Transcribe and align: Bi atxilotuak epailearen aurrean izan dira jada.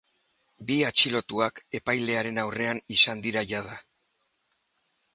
Bi 0.71 0.77
atxilotuak 0.87 1.61
epailearen 1.81 2.41
aurrean 2.47 2.83
izan 2.99 3.25
dira 3.29 3.47
jada. 3.55 3.81